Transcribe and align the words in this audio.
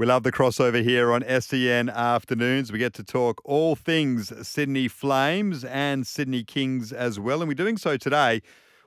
We 0.00 0.06
love 0.06 0.22
the 0.22 0.32
crossover 0.32 0.82
here 0.82 1.12
on 1.12 1.22
SEN 1.42 1.90
afternoons. 1.90 2.72
We 2.72 2.78
get 2.78 2.94
to 2.94 3.04
talk 3.04 3.42
all 3.44 3.76
things 3.76 4.32
Sydney 4.48 4.88
Flames 4.88 5.62
and 5.62 6.06
Sydney 6.06 6.42
Kings 6.42 6.90
as 6.90 7.20
well. 7.20 7.42
And 7.42 7.48
we're 7.48 7.52
doing 7.52 7.76
so 7.76 7.98
today 7.98 8.40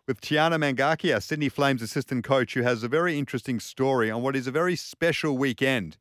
with 0.08 0.22
Tiana 0.22 0.58
Mangakahia, 0.58 1.22
Sydney 1.22 1.50
Flames 1.50 1.84
assistant 1.84 2.24
coach, 2.24 2.56
who 2.56 2.64
has 2.64 2.82
a 2.82 2.88
very 2.88 3.20
interesting 3.20 3.60
story 3.60 4.10
on 4.10 4.24
what 4.24 4.36
is 4.36 4.48
a 4.48 4.52
very 4.52 4.76
special 4.76 5.38
weekend 5.38 5.98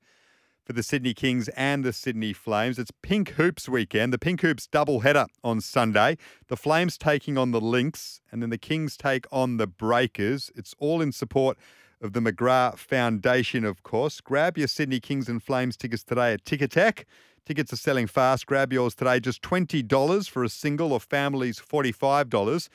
for 0.65 0.73
the 0.73 0.83
Sydney 0.83 1.13
Kings 1.13 1.49
and 1.49 1.85
the 1.85 1.93
Sydney 1.93 2.33
Flames. 2.33 2.79
It's 2.79 2.93
Pink 3.03 3.33
Hoops 3.33 3.69
weekend, 3.69 4.15
the 4.15 4.19
Pink 4.19 4.41
Hoops 4.41 4.67
double 4.67 5.01
header 5.01 5.27
on 5.45 5.61
Sunday. 5.61 6.17
The 6.49 6.57
Flames 6.57 6.97
taking 6.97 7.37
on 7.37 7.51
the 7.51 7.61
Lynx, 7.61 8.23
and 8.31 8.41
then 8.41 8.49
the 8.49 8.57
Kings 8.57 8.97
take 8.97 9.27
on 9.31 9.59
the 9.59 9.67
Breakers. 9.67 10.51
It's 10.57 10.75
all 10.79 11.03
in 11.03 11.13
support 11.13 11.59
of 12.03 12.13
the 12.13 12.21
McGrath 12.21 12.79
Foundation, 12.79 13.65
of 13.65 13.83
course. 13.83 14.21
Grab 14.21 14.59
your 14.59 14.67
Sydney 14.67 15.01
Kings 15.01 15.29
and 15.29 15.43
Flames 15.43 15.77
tickets 15.77 16.03
today 16.03 16.35
at 16.35 16.45
Ticketek. 16.45 17.05
Tickets 17.47 17.73
are 17.73 17.77
selling 17.77 18.07
fast. 18.07 18.47
Grab 18.47 18.73
yours 18.73 18.95
today, 18.95 19.21
just 19.21 19.41
$20 19.43 20.29
for 20.29 20.45
a 20.45 20.49
single 20.49 20.93
or 20.93 21.01
families 21.01 21.61
$45. 21.61 22.69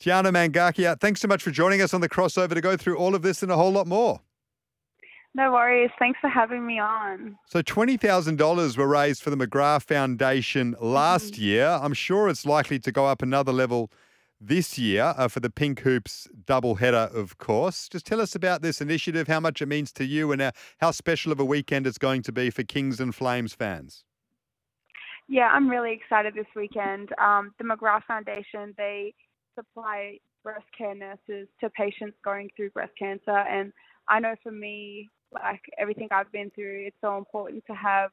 Tiana 0.00 0.32
Mangakahia, 0.32 0.98
thanks 0.98 1.20
so 1.20 1.28
much 1.28 1.42
for 1.42 1.50
joining 1.50 1.82
us 1.82 1.92
on 1.92 2.00
the 2.00 2.08
crossover 2.08 2.54
to 2.54 2.60
go 2.60 2.76
through 2.76 2.96
all 2.96 3.14
of 3.14 3.22
this 3.22 3.42
and 3.42 3.52
a 3.52 3.56
whole 3.56 3.70
lot 3.70 3.86
more. 3.86 4.20
No 5.34 5.52
worries. 5.52 5.90
Thanks 5.98 6.18
for 6.20 6.28
having 6.28 6.66
me 6.66 6.80
on. 6.80 7.38
So, 7.46 7.62
$20,000 7.62 8.76
were 8.76 8.88
raised 8.88 9.22
for 9.22 9.30
the 9.30 9.36
McGrath 9.36 9.84
Foundation 9.84 10.74
last 10.80 11.34
mm-hmm. 11.34 11.42
year. 11.42 11.78
I'm 11.80 11.94
sure 11.94 12.28
it's 12.28 12.44
likely 12.44 12.80
to 12.80 12.90
go 12.90 13.06
up 13.06 13.22
another 13.22 13.52
level 13.52 13.92
this 14.40 14.78
year 14.78 15.14
uh, 15.16 15.28
for 15.28 15.40
the 15.40 15.50
Pink 15.50 15.80
Hoops 15.80 16.26
double 16.46 16.76
header, 16.76 17.10
of 17.12 17.38
course. 17.38 17.88
Just 17.88 18.06
tell 18.06 18.20
us 18.20 18.34
about 18.34 18.62
this 18.62 18.80
initiative, 18.80 19.28
how 19.28 19.40
much 19.40 19.60
it 19.60 19.66
means 19.66 19.92
to 19.92 20.04
you, 20.04 20.32
and 20.32 20.40
uh, 20.40 20.52
how 20.80 20.90
special 20.90 21.30
of 21.30 21.38
a 21.38 21.44
weekend 21.44 21.86
it's 21.86 21.98
going 21.98 22.22
to 22.22 22.32
be 22.32 22.48
for 22.50 22.62
Kings 22.62 23.00
and 23.00 23.14
Flames 23.14 23.52
fans. 23.52 24.04
Yeah, 25.28 25.48
I'm 25.52 25.68
really 25.68 25.92
excited 25.92 26.34
this 26.34 26.46
weekend. 26.56 27.10
Um, 27.22 27.54
the 27.58 27.64
McGrath 27.64 28.04
Foundation, 28.04 28.74
they 28.76 29.14
supply 29.54 30.18
breast 30.42 30.64
care 30.76 30.94
nurses 30.94 31.48
to 31.60 31.70
patients 31.70 32.16
going 32.24 32.48
through 32.56 32.70
breast 32.70 32.92
cancer. 32.98 33.36
And 33.36 33.72
I 34.08 34.18
know 34.18 34.34
for 34.42 34.50
me, 34.50 35.08
like 35.32 35.60
everything 35.78 36.08
I've 36.10 36.32
been 36.32 36.50
through, 36.50 36.86
it's 36.86 36.96
so 37.00 37.16
important 37.18 37.62
to 37.68 37.74
have 37.74 38.10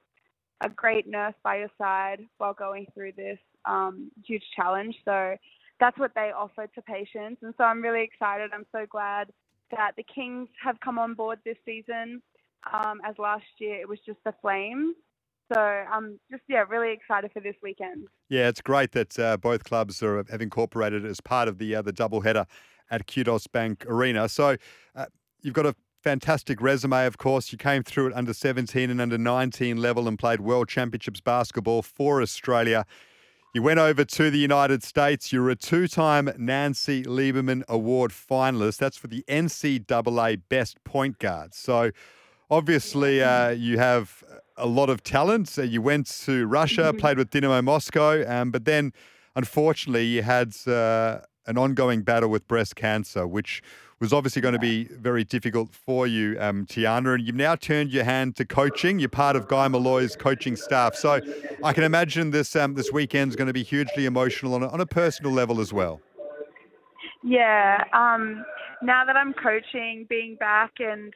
a 0.61 0.69
great 0.69 1.07
nurse 1.07 1.33
by 1.43 1.59
your 1.59 1.71
side 1.77 2.19
while 2.37 2.53
going 2.53 2.85
through 2.93 3.13
this 3.15 3.39
um, 3.65 4.11
huge 4.25 4.43
challenge. 4.55 4.95
So 5.05 5.35
that's 5.79 5.97
what 5.97 6.11
they 6.15 6.31
offer 6.35 6.67
to 6.67 6.81
patients. 6.81 7.41
And 7.41 7.53
so 7.57 7.63
I'm 7.63 7.81
really 7.81 8.03
excited. 8.03 8.51
I'm 8.53 8.65
so 8.71 8.85
glad 8.89 9.29
that 9.71 9.91
the 9.97 10.03
Kings 10.03 10.49
have 10.63 10.79
come 10.79 10.97
on 10.97 11.13
board 11.13 11.39
this 11.45 11.57
season. 11.65 12.21
Um, 12.73 12.99
as 13.05 13.15
last 13.17 13.45
year 13.59 13.79
it 13.79 13.87
was 13.87 13.99
just 14.05 14.19
the 14.25 14.33
Flames. 14.41 14.95
So 15.53 15.59
I'm 15.59 16.19
just 16.29 16.43
yeah 16.49 16.65
really 16.67 16.91
excited 16.91 17.31
for 17.31 17.39
this 17.39 17.55
weekend. 17.63 18.07
Yeah, 18.29 18.49
it's 18.49 18.61
great 18.61 18.91
that 18.91 19.17
uh, 19.17 19.37
both 19.37 19.63
clubs 19.63 20.03
are, 20.03 20.23
have 20.29 20.41
incorporated 20.41 21.05
as 21.05 21.21
part 21.21 21.47
of 21.47 21.57
the 21.57 21.75
uh, 21.75 21.81
the 21.81 21.93
double 21.93 22.21
header 22.21 22.45
at 22.91 23.07
Qudos 23.07 23.49
Bank 23.49 23.85
Arena. 23.87 24.27
So 24.27 24.57
uh, 24.95 25.05
you've 25.41 25.53
got 25.53 25.65
a 25.65 25.75
fantastic 26.03 26.61
resume, 26.61 27.05
of 27.05 27.17
course. 27.17 27.51
You 27.51 27.57
came 27.57 27.83
through 27.83 28.07
at 28.07 28.13
under 28.13 28.33
17 28.33 28.89
and 28.89 29.01
under 29.01 29.17
19 29.17 29.77
level 29.77 30.07
and 30.07 30.17
played 30.17 30.41
World 30.41 30.69
Championships 30.69 31.21
basketball 31.21 31.81
for 31.81 32.21
Australia. 32.21 32.85
You 33.53 33.63
went 33.63 33.79
over 33.79 34.03
to 34.03 34.29
the 34.29 34.37
United 34.37 34.83
States. 34.83 35.31
You're 35.31 35.49
a 35.49 35.55
two 35.55 35.87
time 35.87 36.29
Nancy 36.37 37.03
Lieberman 37.03 37.63
Award 37.67 38.11
finalist. 38.11 38.77
That's 38.77 38.97
for 38.97 39.07
the 39.07 39.23
NCAA 39.27 40.41
Best 40.49 40.83
Point 40.83 41.17
Guard. 41.17 41.53
So 41.53 41.91
obviously, 42.51 43.23
uh, 43.23 43.49
you 43.51 43.79
have 43.79 44.23
a 44.57 44.67
lot 44.67 44.89
of 44.89 45.01
talent. 45.01 45.57
Uh, 45.57 45.63
you 45.63 45.81
went 45.81 46.07
to 46.25 46.45
Russia, 46.45 46.81
mm-hmm. 46.81 46.97
played 46.97 47.17
with 47.17 47.29
Dynamo 47.29 47.61
Moscow, 47.61 48.29
um, 48.29 48.51
but 48.51 48.65
then 48.65 48.91
unfortunately, 49.35 50.05
you 50.05 50.23
had 50.23 50.55
uh, 50.67 51.19
an 51.45 51.57
ongoing 51.57 52.01
battle 52.01 52.29
with 52.29 52.47
breast 52.47 52.75
cancer, 52.75 53.25
which 53.25 53.63
was 53.99 54.13
obviously 54.13 54.41
going 54.41 54.53
to 54.53 54.59
be 54.59 54.85
very 54.85 55.23
difficult 55.23 55.73
for 55.73 56.05
you, 56.05 56.37
um, 56.39 56.65
Tiana. 56.67 57.15
And 57.15 57.25
you've 57.25 57.35
now 57.35 57.55
turned 57.55 57.91
your 57.91 58.03
hand 58.03 58.35
to 58.35 58.45
coaching. 58.45 58.99
You're 58.99 59.09
part 59.09 59.35
of 59.35 59.47
Guy 59.47 59.67
Molloy's 59.67 60.15
coaching 60.15 60.55
staff. 60.55 60.95
So 60.95 61.19
I 61.63 61.73
can 61.73 61.83
imagine 61.83 62.31
this 62.31 62.55
um, 62.55 62.75
this 62.75 62.91
weekend's 62.91 63.35
going 63.35 63.47
to 63.47 63.53
be 63.53 63.63
hugely 63.63 64.05
emotional 64.05 64.53
on 64.53 64.63
a, 64.63 64.67
on 64.69 64.81
a 64.81 64.85
personal 64.85 65.31
level 65.31 65.59
as 65.59 65.73
well. 65.73 65.99
Yeah. 67.23 67.83
Um, 67.93 68.45
now 68.81 69.03
that 69.05 69.15
I'm 69.15 69.33
coaching, 69.33 70.05
being 70.07 70.35
back, 70.39 70.73
and 70.79 71.13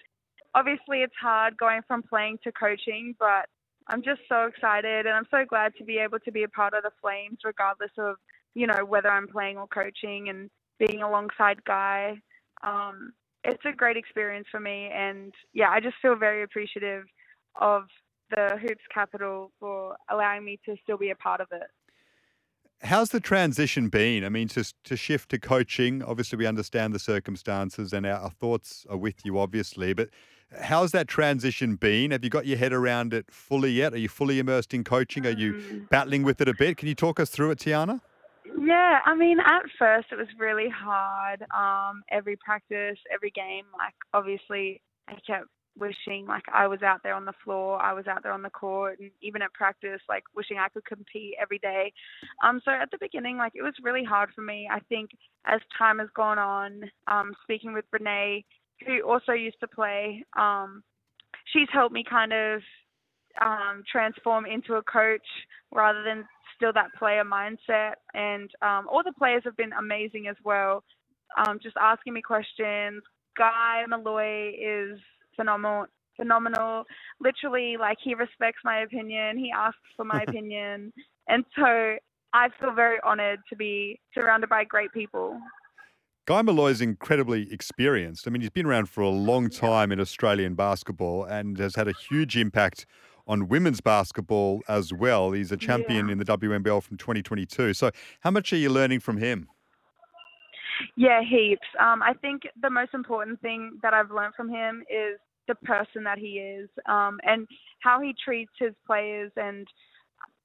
obviously 0.56 1.02
it's 1.04 1.14
hard 1.22 1.58
going 1.58 1.82
from 1.88 2.02
playing 2.02 2.40
to 2.44 2.52
coaching, 2.52 3.16
but 3.20 3.48
I'm 3.88 4.02
just 4.02 4.22
so 4.28 4.46
excited 4.46 5.06
and 5.06 5.16
I'm 5.16 5.28
so 5.30 5.46
glad 5.48 5.74
to 5.78 5.84
be 5.84 5.98
able 5.98 6.20
to 6.20 6.32
be 6.32 6.44
a 6.44 6.50
part 6.50 6.74
of 6.74 6.84
the 6.84 6.92
Flames, 7.00 7.40
regardless 7.46 7.92
of 8.00 8.16
you 8.56 8.66
know 8.66 8.84
whether 8.86 9.10
I'm 9.10 9.28
playing 9.28 9.58
or 9.58 9.68
coaching, 9.68 10.30
and 10.30 10.50
being 10.80 11.04
alongside 11.04 11.64
Guy 11.64 12.18
um, 12.64 13.14
it's 13.44 13.64
a 13.66 13.76
great 13.76 13.98
experience 13.98 14.48
for 14.52 14.60
me, 14.60 14.90
and 14.94 15.34
yeah, 15.54 15.70
I 15.70 15.80
just 15.80 15.96
feel 16.02 16.16
very 16.16 16.44
appreciative 16.44 17.06
of 17.60 17.84
the 18.30 18.58
Hoops 18.62 18.84
Capital 18.94 19.52
for 19.60 19.96
allowing 20.10 20.46
me 20.46 20.60
to 20.66 20.76
still 20.84 20.98
be 20.98 21.10
a 21.10 21.16
part 21.16 21.42
of 21.42 21.48
it. 21.52 21.68
How's 22.84 23.10
the 23.10 23.20
transition 23.20 23.90
been? 23.90 24.24
I 24.24 24.30
mean, 24.30 24.48
to, 24.50 24.66
to 24.86 24.96
shift 24.96 25.30
to 25.30 25.40
coaching, 25.40 26.02
obviously, 26.02 26.38
we 26.38 26.48
understand 26.48 26.94
the 26.94 27.00
circumstances 27.00 27.94
and 27.94 28.06
our, 28.06 28.20
our 28.20 28.32
thoughts 28.32 28.86
are 28.90 28.98
with 28.98 29.24
you, 29.24 29.38
obviously, 29.38 29.94
but 29.94 30.10
how's 30.60 30.92
that 30.92 31.08
transition 31.08 31.76
been? 31.76 32.12
Have 32.12 32.24
you 32.24 32.30
got 32.30 32.48
your 32.48 32.58
head 32.58 32.74
around 32.74 33.14
it 33.14 33.26
fully 33.30 33.72
yet? 33.72 33.94
Are 33.94 34.00
you 34.00 34.10
fully 34.10 34.40
immersed 34.40 34.74
in 34.74 34.84
coaching? 34.84 35.28
Are 35.28 35.32
you 35.32 35.54
mm. 35.54 35.90
battling 35.90 36.24
with 36.24 36.42
it 36.42 36.48
a 36.48 36.54
bit? 36.54 36.78
Can 36.78 36.88
you 36.88 36.96
talk 36.96 37.20
us 37.20 37.30
through 37.30 37.52
it, 37.52 37.60
Tiana? 37.60 38.02
Yeah, 38.64 39.00
I 39.04 39.16
mean, 39.16 39.40
at 39.40 39.64
first 39.80 40.10
it 40.12 40.18
was 40.18 40.28
really 40.38 40.70
hard. 40.70 41.44
Um, 41.52 42.04
every 42.12 42.36
practice, 42.38 43.00
every 43.12 43.32
game, 43.32 43.66
like 43.76 43.96
obviously, 44.14 44.82
I 45.08 45.14
kept 45.26 45.48
wishing 45.80 46.28
like 46.28 46.44
I 46.54 46.68
was 46.68 46.84
out 46.84 47.00
there 47.02 47.16
on 47.16 47.26
the 47.26 47.34
floor, 47.44 47.82
I 47.82 47.94
was 47.94 48.06
out 48.06 48.22
there 48.22 48.34
on 48.34 48.44
the 48.44 48.52
court, 48.52 49.00
and 49.00 49.10
even 49.24 49.42
at 49.42 49.52
practice, 49.54 50.00
like 50.08 50.24
wishing 50.36 50.60
I 50.60 50.70
could 50.70 50.86
compete 50.86 51.34
every 51.42 51.58
day. 51.58 51.92
Um, 52.44 52.62
so 52.64 52.70
at 52.70 52.92
the 52.92 53.00
beginning, 53.02 53.38
like 53.38 53.54
it 53.56 53.64
was 53.64 53.74
really 53.82 54.04
hard 54.04 54.30
for 54.36 54.42
me. 54.44 54.70
I 54.72 54.80
think 54.90 55.10
as 55.48 55.60
time 55.76 55.98
has 55.98 56.10
gone 56.16 56.38
on, 56.38 56.84
um, 57.08 57.34
speaking 57.42 57.74
with 57.74 57.86
Renee, 57.92 58.46
who 58.86 59.02
also 59.02 59.32
used 59.32 59.60
to 59.62 59.68
play, 59.68 60.24
um, 60.38 60.84
she's 61.52 61.70
helped 61.74 61.96
me 61.96 62.04
kind 62.08 62.32
of 62.32 62.62
um, 63.42 63.82
transform 63.92 64.46
into 64.46 64.76
a 64.76 64.84
coach 64.84 65.26
rather 65.72 66.04
than 66.04 66.26
still 66.62 66.74
that 66.74 66.94
player 66.98 67.24
mindset. 67.24 67.94
And 68.14 68.50
um, 68.62 68.88
all 68.90 69.02
the 69.04 69.14
players 69.18 69.42
have 69.46 69.58
been 69.58 69.74
amazing 69.74 70.28
as 70.28 70.36
well. 70.44 70.84
Um, 71.38 71.60
just 71.62 71.76
asking 71.82 72.14
me 72.14 72.22
questions. 72.22 73.02
Guy 73.38 73.84
Molloy 73.88 74.52
is 74.52 75.00
phenomenal. 75.36 75.86
Phenomenal. 76.18 76.84
Literally, 77.20 77.78
like 77.80 77.98
he 78.04 78.14
respects 78.14 78.60
my 78.64 78.82
opinion. 78.82 79.38
He 79.38 79.52
asks 79.56 79.80
for 79.96 80.06
my 80.06 80.22
opinion, 80.28 80.92
and 81.28 81.46
so 81.56 81.96
I 82.34 82.50
feel 82.60 82.74
very 82.74 83.00
honoured 83.02 83.40
to 83.50 83.56
be 83.56 84.00
surrounded 84.14 84.50
by 84.50 84.66
great 84.66 84.92
people. 84.92 85.40
Guy 86.28 86.42
Molloy 86.42 86.70
is 86.70 86.82
incredibly 86.82 87.52
experienced. 87.52 88.28
I 88.28 88.30
mean, 88.30 88.42
he's 88.42 88.52
been 88.52 88.68
around 88.68 88.90
for 88.90 89.02
a 89.02 89.10
long 89.10 89.50
time 89.50 89.92
in 89.92 90.00
Australian 90.00 90.54
basketball 90.54 91.24
and 91.24 91.58
has 91.58 91.76
had 91.76 91.88
a 91.88 91.94
huge 91.94 92.38
impact 92.38 92.86
on 93.32 93.48
women's 93.48 93.80
basketball 93.80 94.62
as 94.68 94.92
well. 94.92 95.32
He's 95.32 95.54
a 95.54 95.58
champion 95.58 96.08
yeah. 96.08 96.12
in 96.12 96.18
the 96.18 96.26
WNBL 96.26 96.84
from 96.84 96.98
2022. 96.98 97.74
So, 97.74 97.90
how 98.20 98.30
much 98.30 98.52
are 98.52 98.58
you 98.58 98.70
learning 98.70 99.00
from 99.00 99.18
him? 99.18 99.48
Yeah, 100.98 101.22
heaps. 101.24 101.68
Um, 101.80 102.04
I 102.04 102.14
think 102.14 102.42
the 102.62 102.70
most 102.70 102.94
important 102.94 103.40
thing 103.40 103.80
that 103.84 103.94
I've 103.94 104.12
learned 104.12 104.34
from 104.36 104.50
him 104.50 104.84
is 104.90 105.18
the 105.48 105.56
person 105.56 106.04
that 106.04 106.18
he 106.18 106.40
is 106.40 106.70
um, 106.88 107.20
and 107.24 107.48
how 107.80 108.02
he 108.02 108.14
treats 108.24 108.52
his 108.60 108.74
players 108.86 109.32
and 109.38 109.66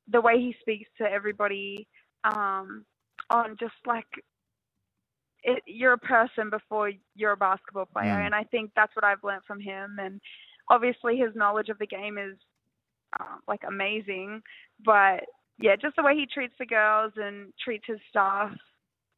the 0.08 0.20
way 0.20 0.38
he 0.38 0.54
speaks 0.60 0.88
to 0.98 1.04
everybody 1.04 1.88
um, 2.22 2.84
on 3.30 3.56
just 3.58 3.74
like 3.84 4.06
it, 5.42 5.62
you're 5.66 5.94
a 5.94 5.98
person 5.98 6.50
before 6.50 6.92
you're 7.16 7.32
a 7.32 7.36
basketball 7.36 7.86
player. 7.86 8.14
Mm. 8.14 8.26
And 8.26 8.34
I 8.34 8.44
think 8.44 8.70
that's 8.76 8.94
what 8.94 9.04
I've 9.04 9.24
learned 9.24 9.42
from 9.44 9.58
him. 9.58 9.96
And 9.98 10.20
obviously, 10.70 11.16
his 11.16 11.34
knowledge 11.34 11.68
of 11.68 11.78
the 11.78 11.86
game 11.86 12.16
is 12.18 12.36
um, 13.20 13.40
like 13.48 13.62
amazing. 13.66 14.42
But 14.84 15.24
yeah, 15.58 15.76
just 15.76 15.96
the 15.96 16.02
way 16.02 16.14
he 16.14 16.26
treats 16.32 16.54
the 16.58 16.66
girls 16.66 17.12
and 17.16 17.52
treats 17.62 17.84
his 17.86 17.98
staff 18.10 18.52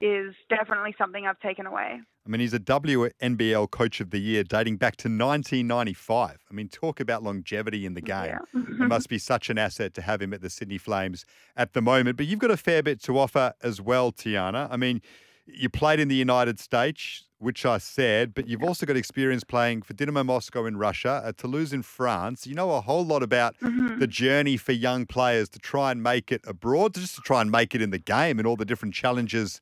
is 0.00 0.34
definitely 0.48 0.94
something 0.96 1.26
I've 1.26 1.40
taken 1.40 1.66
away. 1.66 2.00
I 2.28 2.30
mean, 2.30 2.40
he's 2.40 2.52
a 2.52 2.60
WNBL 2.60 3.70
Coach 3.70 4.00
of 4.00 4.10
the 4.10 4.18
Year 4.18 4.44
dating 4.44 4.76
back 4.76 4.96
to 4.96 5.08
1995. 5.08 6.44
I 6.48 6.54
mean, 6.54 6.68
talk 6.68 7.00
about 7.00 7.22
longevity 7.22 7.86
in 7.86 7.94
the 7.94 8.02
game. 8.02 8.26
Yeah. 8.26 8.38
it 8.54 8.88
must 8.88 9.08
be 9.08 9.18
such 9.18 9.48
an 9.48 9.58
asset 9.58 9.94
to 9.94 10.02
have 10.02 10.20
him 10.20 10.34
at 10.34 10.42
the 10.42 10.50
Sydney 10.50 10.78
Flames 10.78 11.24
at 11.56 11.72
the 11.72 11.80
moment. 11.80 12.16
But 12.16 12.26
you've 12.26 12.38
got 12.38 12.50
a 12.50 12.56
fair 12.56 12.82
bit 12.82 13.02
to 13.04 13.18
offer 13.18 13.54
as 13.62 13.80
well, 13.80 14.12
Tiana. 14.12 14.68
I 14.70 14.76
mean, 14.76 15.00
you 15.46 15.70
played 15.70 16.00
in 16.00 16.08
the 16.08 16.16
United 16.16 16.60
States, 16.60 17.24
which 17.38 17.64
I 17.64 17.78
said, 17.78 18.34
but 18.34 18.48
you've 18.48 18.62
also 18.62 18.84
got 18.84 18.96
experience 18.96 19.44
playing 19.44 19.82
for 19.82 19.94
Dynamo 19.94 20.24
Moscow 20.24 20.66
in 20.66 20.76
Russia, 20.76 21.22
at 21.24 21.36
Toulouse 21.38 21.72
in 21.72 21.82
France. 21.82 22.46
You 22.46 22.54
know 22.54 22.72
a 22.72 22.80
whole 22.80 23.04
lot 23.04 23.22
about 23.22 23.56
Mhm. 23.60 23.98
the 24.00 24.06
journey 24.08 24.56
for 24.56 24.72
young 24.72 25.06
players 25.06 25.48
to 25.50 25.58
try 25.58 25.92
and 25.92 26.02
make 26.02 26.32
it 26.32 26.40
abroad, 26.46 26.94
just 26.94 27.14
to 27.14 27.20
try 27.20 27.40
and 27.40 27.50
make 27.50 27.74
it 27.74 27.82
in 27.82 27.90
the 27.90 27.98
game 27.98 28.38
and 28.38 28.46
all 28.46 28.56
the 28.56 28.64
different 28.64 28.94
challenges 28.94 29.60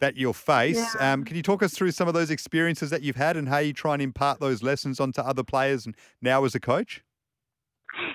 that 0.00 0.16
you'll 0.16 0.32
face. 0.32 0.94
Yeah. 0.94 1.12
Um, 1.12 1.24
can 1.24 1.36
you 1.36 1.42
talk 1.42 1.62
us 1.62 1.74
through 1.74 1.90
some 1.90 2.08
of 2.08 2.14
those 2.14 2.30
experiences 2.30 2.88
that 2.90 3.02
you've 3.02 3.16
had 3.16 3.36
and 3.36 3.48
how 3.48 3.58
you 3.58 3.72
try 3.72 3.94
and 3.94 4.02
impart 4.02 4.40
those 4.40 4.62
lessons 4.62 5.00
onto 5.00 5.20
other 5.20 5.42
players 5.42 5.86
and 5.86 5.94
now 6.22 6.44
as 6.44 6.54
a 6.54 6.60
coach? 6.60 7.02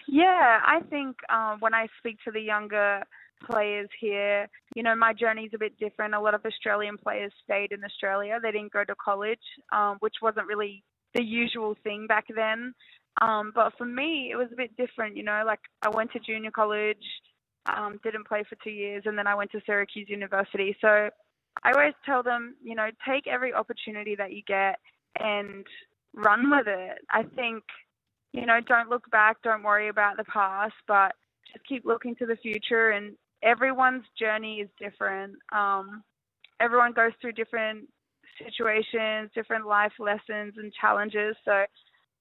Yeah, 0.07 0.61
I 0.65 0.79
think 0.89 1.17
um, 1.29 1.59
when 1.59 1.73
I 1.73 1.87
speak 1.99 2.17
to 2.25 2.31
the 2.31 2.39
younger 2.39 3.03
players 3.49 3.89
here, 3.99 4.47
you 4.75 4.83
know, 4.83 4.95
my 4.95 5.13
journey's 5.13 5.51
a 5.53 5.57
bit 5.57 5.77
different. 5.79 6.13
A 6.13 6.19
lot 6.19 6.33
of 6.33 6.45
Australian 6.45 6.97
players 6.97 7.31
stayed 7.43 7.71
in 7.71 7.83
Australia. 7.83 8.39
They 8.41 8.51
didn't 8.51 8.73
go 8.73 8.83
to 8.83 8.95
college, 8.95 9.39
um, 9.71 9.97
which 9.99 10.15
wasn't 10.21 10.47
really 10.47 10.83
the 11.13 11.23
usual 11.23 11.75
thing 11.83 12.07
back 12.07 12.25
then. 12.33 12.73
Um, 13.21 13.51
but 13.53 13.73
for 13.77 13.85
me, 13.85 14.29
it 14.31 14.35
was 14.35 14.47
a 14.51 14.55
bit 14.55 14.75
different. 14.77 15.15
You 15.17 15.23
know, 15.23 15.43
like 15.45 15.59
I 15.81 15.89
went 15.89 16.11
to 16.13 16.19
junior 16.19 16.51
college, 16.51 17.05
um, 17.65 17.99
didn't 18.03 18.27
play 18.27 18.43
for 18.49 18.57
two 18.63 18.71
years, 18.71 19.03
and 19.05 19.17
then 19.17 19.27
I 19.27 19.35
went 19.35 19.51
to 19.51 19.61
Syracuse 19.65 20.09
University. 20.09 20.75
So 20.81 21.09
I 21.63 21.71
always 21.71 21.93
tell 22.05 22.23
them, 22.23 22.55
you 22.63 22.75
know, 22.75 22.89
take 23.07 23.27
every 23.27 23.53
opportunity 23.53 24.15
that 24.15 24.31
you 24.33 24.41
get 24.47 24.79
and 25.19 25.65
run 26.15 26.49
with 26.49 26.67
it. 26.67 26.97
I 27.11 27.23
think 27.35 27.63
you 28.33 28.47
know, 28.47 28.59
don't 28.67 28.89
look 28.89 29.09
back, 29.11 29.41
don't 29.43 29.63
worry 29.63 29.87
about 29.87 30.17
the 30.17 30.23
past, 30.25 30.73
but 30.87 31.13
just 31.51 31.65
keep 31.67 31.85
looking 31.85 32.15
to 32.15 32.25
the 32.25 32.35
future. 32.35 32.89
And 32.89 33.15
everyone's 33.43 34.05
journey 34.17 34.61
is 34.61 34.69
different. 34.79 35.35
Um, 35.51 36.03
everyone 36.59 36.93
goes 36.93 37.11
through 37.21 37.33
different 37.33 37.87
situations, 38.43 39.29
different 39.35 39.67
life 39.67 39.93
lessons 39.99 40.53
and 40.57 40.73
challenges. 40.73 41.35
So, 41.45 41.65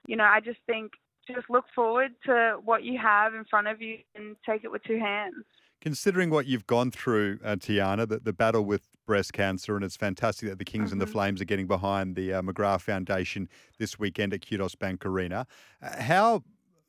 you 0.06 0.16
know, 0.16 0.24
I 0.24 0.40
just 0.40 0.58
think 0.66 0.92
just 1.26 1.48
look 1.48 1.64
forward 1.74 2.10
to 2.26 2.58
what 2.64 2.82
you 2.82 2.98
have 2.98 3.32
in 3.34 3.44
front 3.44 3.68
of 3.68 3.80
you 3.80 3.98
and 4.16 4.36
take 4.44 4.64
it 4.64 4.72
with 4.72 4.82
two 4.82 4.98
hands. 4.98 5.44
Considering 5.80 6.30
what 6.30 6.46
you've 6.46 6.66
gone 6.66 6.90
through, 6.90 7.38
uh, 7.44 7.56
Tiana, 7.56 8.08
the, 8.08 8.18
the 8.18 8.32
battle 8.32 8.64
with 8.64 8.88
breast 9.06 9.32
cancer, 9.32 9.74
and 9.74 9.84
it's 9.84 9.96
fantastic 9.96 10.48
that 10.48 10.58
the 10.58 10.64
Kings 10.64 10.92
and 10.92 11.00
the 11.00 11.06
Mhm. 11.06 11.12
Flames 11.12 11.40
are 11.40 11.44
getting 11.44 11.66
behind 11.66 12.14
the 12.14 12.32
uh, 12.32 12.42
McGrath 12.42 12.82
Foundation 12.82 13.48
this 13.78 13.98
weekend 13.98 14.32
at 14.32 14.40
Qudos 14.40 14.78
Bank 14.78 15.04
Arena. 15.04 15.46
Uh, 15.80 16.02
how 16.02 16.42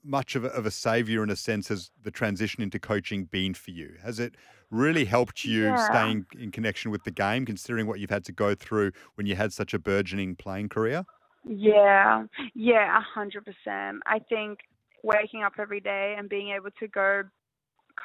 much 0.03 0.35
of 0.35 0.43
a, 0.43 0.49
of 0.49 0.65
a 0.65 0.71
saviour, 0.71 1.23
in 1.23 1.29
a 1.29 1.35
sense, 1.35 1.67
has 1.69 1.91
the 2.01 2.11
transition 2.11 2.61
into 2.63 2.79
coaching 2.79 3.25
been 3.25 3.53
for 3.53 3.71
you? 3.71 3.95
Has 4.03 4.19
it 4.19 4.35
really 4.69 5.05
helped 5.05 5.45
you 5.45 5.77
Yeah. 5.77 5.77
staying 5.77 6.25
in 6.37 6.51
connection 6.51 6.91
with 6.91 7.03
the 7.03 7.11
game, 7.11 7.45
considering 7.45 7.87
what 7.87 7.99
you've 7.99 8.09
had 8.09 8.25
to 8.25 8.31
go 8.31 8.55
through 8.55 8.91
when 9.15 9.27
you 9.27 9.35
had 9.35 9.53
such 9.53 9.73
a 9.73 9.79
burgeoning 9.79 10.35
playing 10.35 10.69
career? 10.69 11.05
Yeah, 11.45 12.23
yeah, 12.55 12.97
a 12.97 13.01
hundred 13.01 13.45
percent. 13.45 14.01
I 14.05 14.19
think 14.29 14.59
waking 15.03 15.43
up 15.43 15.53
every 15.59 15.81
day 15.81 16.15
and 16.17 16.29
being 16.29 16.51
able 16.51 16.71
to 16.79 16.87
go 16.87 17.23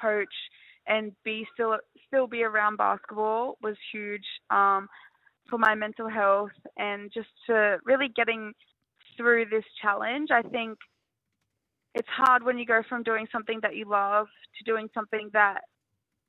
coach 0.00 0.34
and 0.86 1.12
be 1.24 1.46
still 1.54 1.76
still 2.06 2.26
be 2.26 2.42
around 2.42 2.76
basketball 2.76 3.56
was 3.62 3.76
huge 3.92 4.24
um, 4.50 4.88
for 5.48 5.58
my 5.58 5.74
mental 5.74 6.08
health 6.08 6.50
and 6.76 7.12
just 7.12 7.28
to 7.46 7.78
really 7.84 8.08
getting 8.14 8.52
through 9.16 9.46
this 9.50 9.64
challenge. 9.80 10.30
I 10.32 10.42
think 10.42 10.78
it's 11.94 12.08
hard 12.08 12.42
when 12.42 12.58
you 12.58 12.66
go 12.66 12.82
from 12.88 13.02
doing 13.02 13.26
something 13.32 13.60
that 13.62 13.76
you 13.76 13.84
love 13.88 14.26
to 14.56 14.64
doing 14.64 14.88
something 14.94 15.30
that 15.32 15.62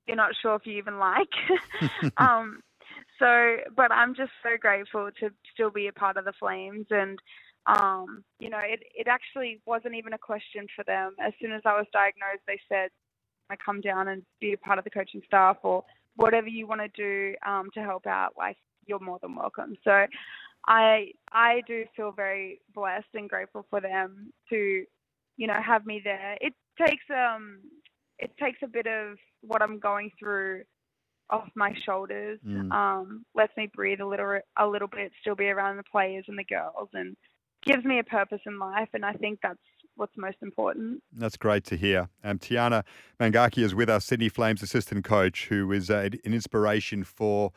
you're 0.07 0.17
not 0.17 0.31
sure 0.41 0.55
if 0.55 0.65
you 0.65 0.77
even 0.77 0.97
like. 0.97 1.27
um, 2.17 2.61
so, 3.19 3.57
but 3.75 3.91
I'm 3.91 4.15
just 4.15 4.31
so 4.41 4.51
grateful 4.59 5.09
to 5.19 5.29
still 5.53 5.69
be 5.69 5.87
a 5.87 5.93
part 5.93 6.17
of 6.17 6.25
the 6.25 6.33
Flames, 6.39 6.87
and 6.89 7.19
um, 7.67 8.23
you 8.39 8.49
know, 8.49 8.59
it 8.63 8.81
it 8.95 9.07
actually 9.07 9.61
wasn't 9.65 9.95
even 9.95 10.13
a 10.13 10.17
question 10.17 10.65
for 10.75 10.83
them. 10.85 11.15
As 11.21 11.33
soon 11.41 11.51
as 11.51 11.61
I 11.65 11.73
was 11.73 11.85
diagnosed, 11.91 12.43
they 12.47 12.59
said, 12.69 12.89
"I 13.49 13.55
come 13.57 13.81
down 13.81 14.07
and 14.07 14.23
be 14.39 14.53
a 14.53 14.57
part 14.57 14.79
of 14.79 14.85
the 14.85 14.89
coaching 14.89 15.21
staff, 15.25 15.57
or 15.63 15.83
whatever 16.15 16.47
you 16.47 16.65
want 16.65 16.81
to 16.81 16.87
do 16.89 17.35
um, 17.45 17.69
to 17.73 17.81
help 17.81 18.07
out. 18.07 18.33
Like, 18.37 18.57
you're 18.85 18.99
more 18.99 19.19
than 19.21 19.35
welcome." 19.35 19.75
So, 19.83 20.07
I 20.65 21.11
I 21.31 21.61
do 21.67 21.85
feel 21.95 22.11
very 22.11 22.61
blessed 22.73 23.07
and 23.13 23.29
grateful 23.29 23.65
for 23.69 23.81
them 23.81 24.31
to, 24.49 24.85
you 25.39 25.47
know, 25.47 25.59
have 25.65 25.85
me 25.85 26.01
there. 26.03 26.37
It 26.41 26.53
takes 26.77 27.05
um 27.09 27.61
it 28.19 28.31
takes 28.37 28.59
a 28.61 28.67
bit 28.67 28.85
of 28.85 29.17
what 29.41 29.61
I'm 29.61 29.79
going 29.79 30.11
through 30.19 30.63
off 31.29 31.47
my 31.55 31.73
shoulders. 31.85 32.39
Mm. 32.45 32.71
Um, 32.71 33.25
lets 33.33 33.55
me 33.55 33.69
breathe 33.73 34.01
a 34.01 34.05
little 34.05 34.39
a 34.57 34.67
little 34.67 34.89
bit, 34.89 35.13
still 35.21 35.35
be 35.35 35.47
around 35.47 35.77
the 35.77 35.83
players 35.83 36.25
and 36.27 36.37
the 36.37 36.43
girls, 36.43 36.89
and 36.93 37.15
gives 37.65 37.85
me 37.85 37.99
a 37.99 38.03
purpose 38.03 38.41
in 38.45 38.59
life. 38.59 38.89
And 38.93 39.05
I 39.05 39.13
think 39.13 39.39
that's 39.41 39.59
what's 39.95 40.17
most 40.17 40.37
important. 40.41 41.01
That's 41.13 41.37
great 41.37 41.63
to 41.65 41.77
hear. 41.77 42.09
Um, 42.21 42.37
Tiana 42.37 42.83
Mangakahia 43.17 43.63
is 43.63 43.73
with 43.73 43.89
us, 43.89 44.03
Sydney 44.05 44.29
Flames 44.29 44.61
assistant 44.61 45.05
coach, 45.05 45.47
who 45.47 45.71
is 45.71 45.89
uh, 45.89 46.09
an 46.25 46.33
inspiration 46.33 47.05
for 47.05 47.53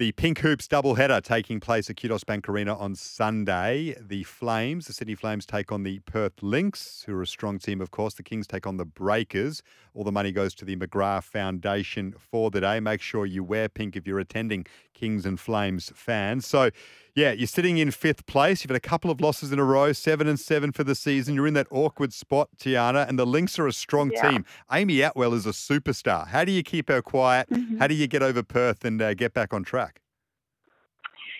the 0.00 0.12
Pink 0.12 0.38
Hoops 0.38 0.66
doubleheader 0.66 1.22
taking 1.22 1.60
place 1.60 1.90
at 1.90 1.96
Qudos 1.96 2.24
Bank 2.24 2.48
Arena 2.48 2.74
on 2.74 2.94
Sunday. 2.94 3.94
The 4.00 4.22
Flames, 4.22 4.86
the 4.86 4.94
Sydney 4.94 5.14
Flames, 5.14 5.44
take 5.44 5.70
on 5.70 5.82
the 5.82 5.98
Perth 5.98 6.42
Lynx, 6.42 7.02
who 7.06 7.14
are 7.14 7.20
a 7.20 7.26
strong 7.26 7.58
team, 7.58 7.82
of 7.82 7.90
course. 7.90 8.14
The 8.14 8.22
Kings 8.22 8.46
take 8.46 8.66
on 8.66 8.78
the 8.78 8.86
Breakers. 8.86 9.62
All 9.92 10.02
the 10.02 10.10
money 10.10 10.32
goes 10.32 10.54
to 10.54 10.64
the 10.64 10.74
McGrath 10.74 11.24
Foundation 11.24 12.14
for 12.16 12.50
the 12.50 12.62
day. 12.62 12.80
Make 12.80 13.02
sure 13.02 13.26
you 13.26 13.44
wear 13.44 13.68
pink 13.68 13.94
if 13.94 14.06
you're 14.06 14.18
attending 14.18 14.64
Kings 14.94 15.26
and 15.26 15.38
Flames 15.38 15.92
fans. 15.94 16.46
So, 16.46 16.70
yeah, 17.14 17.32
you're 17.32 17.46
sitting 17.46 17.78
in 17.78 17.90
fifth 17.90 18.26
place. 18.26 18.62
You've 18.62 18.70
had 18.70 18.76
a 18.76 18.80
couple 18.80 19.10
of 19.10 19.20
losses 19.20 19.52
in 19.52 19.58
a 19.58 19.64
row, 19.64 19.92
seven 19.92 20.26
and 20.26 20.38
seven 20.38 20.72
for 20.72 20.84
the 20.84 20.94
season. 20.94 21.34
You're 21.34 21.46
in 21.46 21.54
that 21.54 21.66
awkward 21.70 22.12
spot, 22.12 22.48
Tiana, 22.58 23.08
and 23.08 23.18
the 23.18 23.26
Lynx 23.26 23.58
are 23.58 23.66
a 23.66 23.72
strong 23.72 24.10
Yeah. 24.12 24.30
team. 24.30 24.44
Amy 24.72 25.00
Atwell 25.00 25.34
is 25.34 25.46
a 25.46 25.50
superstar. 25.50 26.28
How 26.28 26.44
do 26.44 26.52
you 26.52 26.62
keep 26.62 26.88
her 26.88 27.02
quiet? 27.02 27.48
Mhm. 27.50 27.78
How 27.78 27.86
do 27.86 27.94
you 27.94 28.06
get 28.06 28.22
over 28.22 28.42
Perth 28.42 28.84
and 28.84 29.00
uh, 29.02 29.14
get 29.14 29.34
back 29.34 29.52
on 29.52 29.64
track? 29.64 30.00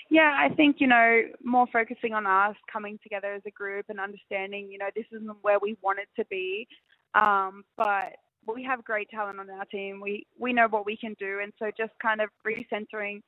Yeah, 0.08 0.34
I 0.36 0.52
think, 0.54 0.80
you 0.80 0.88
know, 0.88 1.22
more 1.44 1.68
focusing 1.72 2.14
on 2.14 2.26
us 2.26 2.56
coming 2.72 2.98
together 3.02 3.32
as 3.32 3.42
a 3.46 3.50
group 3.52 3.86
and 3.88 4.00
understanding, 4.00 4.68
you 4.70 4.76
know, 4.78 4.88
this 4.96 5.06
isn't 5.12 5.36
where 5.42 5.60
we 5.60 5.76
want 5.82 6.00
it 6.00 6.08
to 6.16 6.24
be. 6.28 6.66
Um, 7.14 7.64
but 7.76 8.16
we 8.46 8.64
have 8.64 8.84
great 8.84 9.08
talent 9.10 9.38
on 9.38 9.48
our 9.50 9.64
team. 9.66 10.00
We 10.00 10.26
we 10.38 10.52
know 10.52 10.66
what 10.66 10.84
we 10.84 10.96
can 10.96 11.14
do 11.20 11.38
and 11.40 11.52
so 11.58 11.70
just 11.76 11.92
kind 12.02 12.20
of 12.20 12.30
recentering 12.44 13.22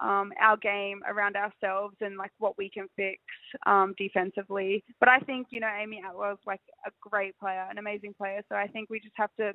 um, 0.00 0.32
our 0.40 0.56
game 0.56 1.02
around 1.06 1.36
ourselves 1.36 1.96
and 2.00 2.16
like 2.16 2.30
what 2.38 2.56
we 2.56 2.70
can 2.70 2.88
fix 2.96 3.20
um, 3.66 3.94
defensively. 3.98 4.84
But 5.00 5.08
I 5.08 5.18
think, 5.20 5.48
you 5.50 5.60
know, 5.60 5.70
Amy 5.80 6.02
Atwell's 6.06 6.38
like 6.46 6.60
a 6.86 6.90
great 7.00 7.38
player, 7.38 7.66
an 7.70 7.78
amazing 7.78 8.14
player. 8.16 8.42
So 8.48 8.54
I 8.54 8.66
think 8.66 8.88
we 8.90 9.00
just 9.00 9.14
have 9.16 9.30
to 9.38 9.52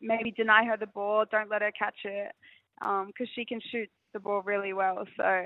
maybe 0.00 0.30
deny 0.30 0.64
her 0.64 0.76
the 0.76 0.86
ball, 0.86 1.24
don't 1.30 1.50
let 1.50 1.62
her 1.62 1.72
catch 1.72 1.98
it, 2.04 2.32
because 2.78 3.28
she 3.34 3.44
can 3.44 3.60
shoot 3.70 3.88
the 4.12 4.20
ball 4.20 4.42
really 4.42 4.72
well. 4.72 5.04
So 5.16 5.44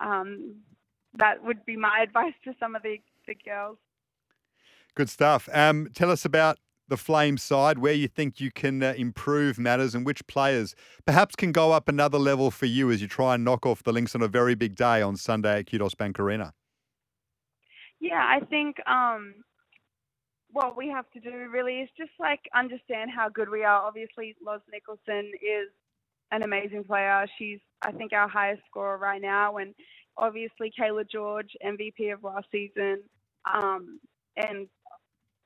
um, 0.00 0.56
that 1.18 1.42
would 1.44 1.64
be 1.64 1.76
my 1.76 2.00
advice 2.02 2.34
to 2.44 2.54
some 2.58 2.74
of 2.74 2.82
the, 2.82 2.98
the 3.26 3.36
girls. 3.44 3.78
Good 4.94 5.08
stuff. 5.08 5.48
Um, 5.52 5.88
tell 5.94 6.10
us 6.10 6.24
about 6.24 6.58
the 6.90 6.98
Flame 6.98 7.38
side, 7.38 7.78
where 7.78 7.94
you 7.94 8.06
think 8.06 8.40
you 8.40 8.50
can 8.50 8.82
uh, 8.82 8.92
improve 8.96 9.58
matters 9.58 9.94
and 9.94 10.04
which 10.04 10.26
players 10.26 10.74
perhaps 11.06 11.34
can 11.34 11.52
go 11.52 11.72
up 11.72 11.88
another 11.88 12.18
level 12.18 12.50
for 12.50 12.66
you 12.66 12.90
as 12.90 13.00
you 13.00 13.08
try 13.08 13.34
and 13.34 13.44
knock 13.44 13.64
off 13.64 13.82
the 13.82 13.92
Lynx 13.92 14.14
on 14.14 14.20
a 14.20 14.28
very 14.28 14.54
big 14.54 14.76
day 14.76 15.00
on 15.00 15.16
Sunday 15.16 15.60
at 15.60 15.66
Qudos 15.66 15.96
Bank 15.96 16.20
Arena. 16.20 16.52
Yeah, 18.00 18.22
I 18.22 18.44
think 18.46 18.76
um, 18.86 19.34
what 20.52 20.76
we 20.76 20.88
have 20.88 21.10
to 21.12 21.20
do 21.20 21.48
really 21.52 21.80
is 21.80 21.88
just 21.96 22.12
like 22.18 22.40
understand 22.54 23.10
how 23.14 23.28
good 23.28 23.48
we 23.48 23.64
are. 23.64 23.82
Obviously, 23.82 24.36
Loz 24.44 24.60
Nicholson 24.70 25.32
is 25.34 25.68
an 26.32 26.42
amazing 26.42 26.84
player. 26.84 27.26
She's, 27.38 27.58
I 27.82 27.92
think, 27.92 28.12
our 28.12 28.28
highest 28.28 28.62
scorer 28.70 28.98
right 28.98 29.20
now, 29.20 29.56
and 29.56 29.74
obviously 30.16 30.72
Kayla 30.78 31.04
George, 31.10 31.50
MVP 31.64 32.12
of 32.12 32.24
last 32.24 32.46
season, 32.52 33.02
um, 33.52 34.00
and 34.36 34.68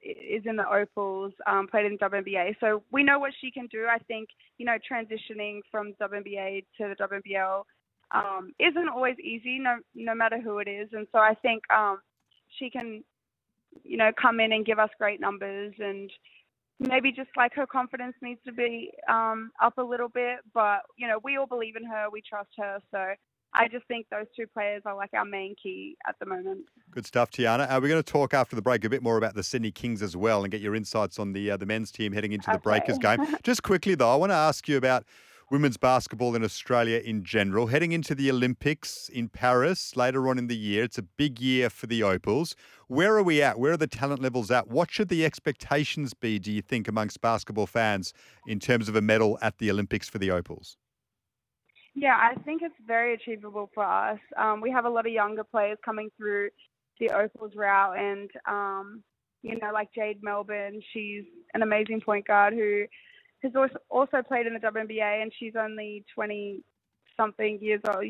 is 0.05 0.43
in 0.45 0.57
the 0.57 0.69
Opals, 0.69 1.33
um, 1.47 1.67
played 1.67 1.87
in 1.87 1.99
WNBA. 1.99 2.57
So 2.61 2.83
we 2.93 3.03
know 3.03 3.19
what 3.19 3.33
she 3.41 3.51
can 3.51 3.67
do. 3.69 3.87
I 3.91 3.99
think 3.99 4.29
you 4.59 4.67
know 4.67 4.77
transitioning 4.91 5.61
from 5.71 5.95
WNBA 6.01 6.65
to 6.79 6.95
the 6.95 6.97
WNBL 6.97 7.63
um, 8.11 8.53
isn't 8.59 8.89
always 8.89 9.19
easy, 9.19 9.59
no 9.59 9.79
no 9.95 10.15
matter 10.15 10.41
who 10.41 10.59
it 10.59 10.69
is. 10.69 10.89
And 10.93 11.07
so 11.13 11.19
I 11.19 11.35
think 11.35 11.63
um, 11.71 12.01
she 12.59 12.71
can, 12.71 13.03
you 13.83 13.97
know, 13.97 14.11
come 14.21 14.41
in 14.41 14.53
and 14.53 14.67
give 14.67 14.79
us 14.79 14.91
great 14.99 15.21
numbers 15.21 15.75
and 15.79 16.11
maybe 16.81 17.13
just 17.13 17.31
like 17.37 17.55
her 17.55 17.67
confidence 17.67 18.15
needs 18.21 18.41
to 18.45 18.53
be 18.53 18.91
um, 19.09 19.51
up 19.63 19.79
a 19.79 19.83
little 19.83 20.09
bit. 20.09 20.41
But 20.53 20.81
you 20.97 21.09
know, 21.09 21.19
we 21.23 21.37
all 21.37 21.47
believe 21.47 21.77
in 21.77 21.85
her, 21.85 22.07
we 22.11 22.23
trust 22.23 22.51
her, 22.59 22.79
so. 22.91 23.15
I 23.55 23.69
just 23.69 23.87
think 23.87 24.07
those 24.11 24.27
two 24.35 24.47
players 24.47 24.83
are 24.85 24.97
like 24.97 25.11
our 25.15 25.25
main 25.25 25.55
key 25.61 25.97
at 26.09 26.17
the 26.19 26.27
moment. 26.27 26.65
Good 26.91 27.07
stuff, 27.07 27.31
Tiana. 27.31 27.71
Uh, 27.71 27.79
we're 27.81 27.89
going 27.89 28.03
to 28.03 28.13
talk 28.13 28.35
after 28.35 28.57
the 28.57 28.63
break 28.63 28.85
a 28.85 28.91
bit 28.91 29.03
more 29.03 29.17
about 29.17 29.35
the 29.35 29.45
Sydney 29.45 29.71
Kings 29.71 30.03
as 30.03 30.17
well 30.17 30.43
and 30.43 30.51
get 30.51 30.61
your 30.61 30.75
insights 30.75 31.19
on 31.19 31.33
the 31.33 31.53
uh, 31.53 31.57
the 31.57 31.67
men's 31.67 31.93
team 31.93 32.13
heading 32.13 32.33
into 32.33 32.51
the 32.51 32.59
Breakers 32.59 32.99
game. 32.99 33.19
Just 33.43 33.63
quickly 33.63 33.95
though, 33.95 34.13
I 34.13 34.17
want 34.17 34.31
to 34.31 34.37
ask 34.37 34.67
you 34.69 34.77
about 34.77 35.05
women's 35.51 35.77
basketball 35.77 36.35
in 36.35 36.43
Australia 36.43 36.99
in 36.99 37.23
general. 37.23 37.69
Heading 37.69 37.93
into 37.93 38.15
the 38.15 38.31
Olympics 38.31 39.09
in 39.09 39.29
Paris 39.29 39.95
later 39.95 40.29
on 40.29 40.37
in 40.39 40.49
the 40.49 40.57
year, 40.57 40.83
it's 40.83 40.99
a 40.99 41.03
big 41.03 41.41
year 41.41 41.71
for 41.71 41.87
the 41.87 42.03
Opals. 42.03 42.57
Where 42.89 43.17
are 43.17 43.23
we 43.23 43.41
at? 43.41 43.59
Where 43.59 43.73
are 43.73 43.77
the 43.77 43.87
talent 43.87 44.21
levels 44.21 44.51
at? 44.51 44.69
What 44.69 44.91
should 44.91 45.09
the 45.09 45.25
expectations 45.25 46.13
be, 46.13 46.39
do 46.41 46.51
you 46.51 46.63
think, 46.63 46.89
amongst 46.89 47.21
basketball 47.21 47.67
fans 47.67 48.13
in 48.47 48.59
terms 48.59 48.89
of 48.89 48.97
a 48.97 49.01
medal 49.01 49.39
at 49.41 49.59
the 49.59 49.71
Olympics 49.71 50.09
for 50.09 50.19
the 50.19 50.31
Opals? 50.31 50.77
Yeah, 51.95 52.17
I 52.21 52.35
think 52.43 52.63
it's 52.63 52.75
very 52.87 53.15
achievable 53.15 53.71
for 53.73 53.85
us. 53.85 54.19
Um, 54.37 54.61
we 54.61 54.71
have 54.71 54.85
a 54.85 54.91
lot 54.91 55.07
of 55.07 55.13
younger 55.13 55.45
players 55.45 55.79
coming 55.85 56.11
through 56.17 56.51
the 56.99 57.11
Opals 57.11 57.53
route, 57.55 57.99
and 57.99 58.31
um, 58.49 59.03
you 59.43 59.59
know, 59.59 59.71
like 59.73 59.93
Jade 59.95 60.23
Melbourne, 60.23 60.81
she's 60.93 61.25
an 61.55 61.63
amazing 61.63 62.01
point 62.01 62.27
guard 62.27 62.55
who 62.55 62.85
has 63.43 63.53
also 63.91 64.23
played 64.27 64.47
in 64.47 64.55
the 64.55 64.61
WNBA, 64.61 65.23
and 65.23 65.33
she's 65.39 65.53
only 65.57 66.05
20 66.15 66.63
something 67.17 67.59
years 67.61 67.81
old, 67.89 68.07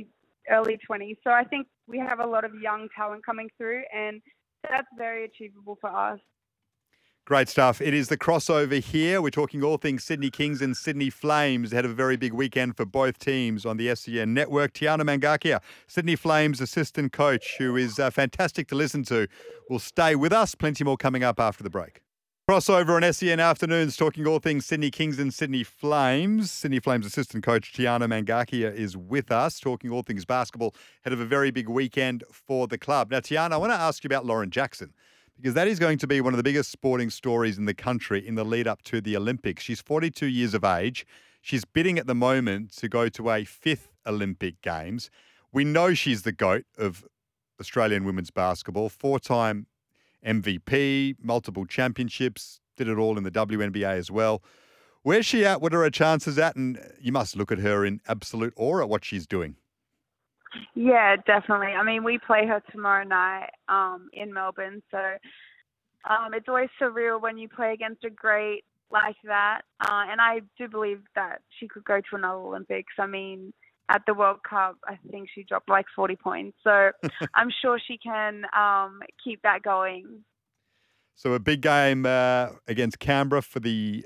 early 0.48 0.78
20s. 0.90 1.18
So 1.24 1.30
I 1.30 1.44
think 1.44 1.66
we 1.86 1.98
have 1.98 2.20
a 2.20 2.26
lot 2.26 2.44
of 2.44 2.54
young 2.54 2.88
talent 2.96 3.26
coming 3.26 3.50
through, 3.58 3.82
and 3.94 4.22
that's 4.68 4.88
very 4.96 5.24
achievable 5.24 5.76
for 5.80 5.90
us. 5.90 6.20
Great 7.26 7.48
stuff. 7.48 7.80
It 7.80 7.94
is 7.94 8.08
the 8.08 8.18
crossover 8.18 8.82
here. 8.82 9.22
We're 9.22 9.30
talking 9.30 9.64
all 9.64 9.78
things 9.78 10.04
Sydney 10.04 10.28
Kings 10.28 10.60
and 10.60 10.76
Sydney 10.76 11.08
Flames. 11.08 11.72
Had 11.72 11.86
a 11.86 11.88
very 11.88 12.18
big 12.18 12.34
weekend 12.34 12.76
for 12.76 12.84
both 12.84 13.18
teams 13.18 13.64
on 13.64 13.78
the 13.78 13.94
SEN 13.96 14.34
network. 14.34 14.74
Tiana 14.74 15.04
Mangakahia, 15.04 15.62
Sydney 15.86 16.16
Flames 16.16 16.60
assistant 16.60 17.14
coach, 17.14 17.54
who 17.56 17.76
is 17.76 17.98
uh, 17.98 18.10
fantastic 18.10 18.68
to 18.68 18.74
listen 18.74 19.04
to, 19.04 19.26
will 19.70 19.78
stay 19.78 20.14
with 20.14 20.34
us. 20.34 20.54
Plenty 20.54 20.84
more 20.84 20.98
coming 20.98 21.24
up 21.24 21.40
after 21.40 21.64
the 21.64 21.70
break. 21.70 22.02
Crossover 22.46 23.02
on 23.02 23.10
SEN 23.10 23.40
afternoons, 23.40 23.96
talking 23.96 24.26
all 24.26 24.38
things 24.38 24.66
Sydney 24.66 24.90
Kings 24.90 25.18
and 25.18 25.32
Sydney 25.32 25.64
Flames. 25.64 26.50
Sydney 26.50 26.78
Flames 26.78 27.06
assistant 27.06 27.42
coach 27.42 27.72
Tiana 27.72 28.06
Mangakahia 28.06 28.70
is 28.70 28.98
with 28.98 29.32
us, 29.32 29.58
talking 29.58 29.90
all 29.90 30.02
things 30.02 30.26
basketball. 30.26 30.74
Head 31.04 31.14
of 31.14 31.20
a 31.20 31.24
very 31.24 31.50
big 31.50 31.70
weekend 31.70 32.22
for 32.30 32.68
the 32.68 32.76
club. 32.76 33.10
Now, 33.10 33.20
Tiana, 33.20 33.52
I 33.52 33.56
want 33.56 33.72
to 33.72 33.78
ask 33.78 34.04
you 34.04 34.08
about 34.08 34.26
Lauren 34.26 34.50
Jackson 34.50 34.92
because 35.36 35.54
that 35.54 35.68
is 35.68 35.78
going 35.78 35.98
to 35.98 36.06
be 36.06 36.20
one 36.20 36.32
of 36.32 36.36
the 36.36 36.42
biggest 36.42 36.70
sporting 36.70 37.10
stories 37.10 37.58
in 37.58 37.64
the 37.64 37.74
country 37.74 38.26
in 38.26 38.34
the 38.34 38.44
lead 38.44 38.66
up 38.66 38.82
to 38.82 39.00
the 39.00 39.16
Olympics. 39.16 39.62
She's 39.62 39.80
42 39.80 40.26
years 40.26 40.54
of 40.54 40.64
age. 40.64 41.06
She's 41.40 41.64
bidding 41.64 41.98
at 41.98 42.06
the 42.06 42.14
moment 42.14 42.76
to 42.78 42.88
go 42.88 43.08
to 43.10 43.30
a 43.30 43.44
fifth 43.44 43.88
Olympic 44.06 44.62
Games. 44.62 45.10
We 45.52 45.64
know 45.64 45.94
she's 45.94 46.22
the 46.22 46.32
GOAT 46.32 46.64
of 46.78 47.04
Australian 47.60 48.04
women's 48.04 48.30
basketball, 48.30 48.88
four 48.88 49.18
time 49.20 49.66
MVP, 50.26 51.16
multiple 51.20 51.66
championships, 51.66 52.60
did 52.76 52.88
it 52.88 52.98
all 52.98 53.18
in 53.18 53.24
the 53.24 53.30
WNBA 53.30 53.96
as 53.96 54.10
well. 54.10 54.42
Where's 55.02 55.26
she 55.26 55.44
at? 55.44 55.60
What 55.60 55.74
are 55.74 55.82
her 55.82 55.90
chances 55.90 56.38
at? 56.38 56.56
And 56.56 56.80
you 56.98 57.12
must 57.12 57.36
look 57.36 57.52
at 57.52 57.58
her 57.58 57.84
in 57.84 58.00
absolute 58.08 58.54
awe 58.56 58.80
at 58.80 58.88
what 58.88 59.04
she's 59.04 59.26
doing. 59.26 59.56
Yeah, 60.74 61.16
definitely. 61.26 61.68
I 61.68 61.82
mean, 61.82 62.04
we 62.04 62.18
play 62.18 62.46
her 62.46 62.62
tomorrow 62.70 63.04
night 63.04 63.50
um, 63.68 64.08
in 64.12 64.32
Melbourne, 64.32 64.82
so 64.90 64.98
um, 66.08 66.34
it's 66.34 66.48
always 66.48 66.68
surreal 66.80 67.20
when 67.20 67.38
you 67.38 67.48
play 67.48 67.72
against 67.72 68.04
a 68.04 68.10
great 68.10 68.64
like 68.90 69.16
that. 69.24 69.62
Uh, 69.80 70.04
and 70.10 70.20
I 70.20 70.40
do 70.58 70.68
believe 70.68 71.00
that 71.14 71.40
she 71.58 71.68
could 71.68 71.84
go 71.84 72.00
to 72.00 72.16
another 72.16 72.40
Olympics. 72.40 72.94
I 72.98 73.06
mean, 73.06 73.52
at 73.88 74.02
the 74.06 74.14
World 74.14 74.38
Cup, 74.48 74.76
I 74.86 74.98
think 75.10 75.28
she 75.34 75.42
dropped 75.42 75.68
like 75.68 75.86
40 75.94 76.16
points. 76.16 76.56
So 76.62 76.90
I'm 77.34 77.50
sure 77.62 77.78
she 77.86 77.98
can 77.98 78.44
um, 78.56 79.00
keep 79.22 79.42
that 79.42 79.62
going. 79.62 80.24
So 81.16 81.34
a 81.34 81.38
big 81.38 81.60
game 81.60 82.06
uh, 82.06 82.48
against 82.66 82.98
Canberra 82.98 83.42
for 83.42 83.60
the 83.60 84.04